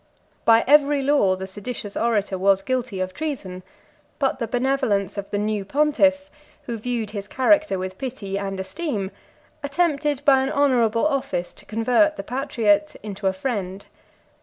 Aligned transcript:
By 0.45 0.63
every 0.65 1.03
law 1.03 1.35
the 1.35 1.45
seditious 1.45 1.95
orator 1.95 2.35
was 2.35 2.63
guilty 2.63 2.99
of 3.01 3.13
treason; 3.13 3.61
but 4.17 4.39
the 4.39 4.47
benevolence 4.47 5.15
of 5.15 5.29
the 5.29 5.37
new 5.37 5.63
pontiff, 5.63 6.31
who 6.63 6.79
viewed 6.79 7.11
his 7.11 7.27
character 7.27 7.77
with 7.77 7.99
pity 7.99 8.35
and 8.35 8.59
esteem, 8.59 9.11
attempted 9.61 10.25
by 10.25 10.41
an 10.41 10.49
honorable 10.49 11.05
office 11.05 11.53
to 11.53 11.65
convert 11.65 12.15
the 12.15 12.23
patriot 12.23 12.95
into 13.03 13.27
a 13.27 13.33
friend. 13.33 13.85